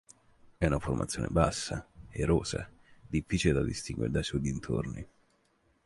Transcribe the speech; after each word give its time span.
È 0.57 0.65
una 0.65 0.79
formazione 0.79 1.27
bassa, 1.29 1.87
erosa, 2.09 2.67
difficile 3.07 3.53
da 3.53 3.63
distinguere 3.63 4.09
dai 4.11 4.23
suoi 4.23 4.41
dintorni. 4.41 5.07